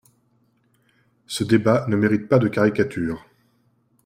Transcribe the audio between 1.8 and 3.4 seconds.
ne mérite pas de caricatures.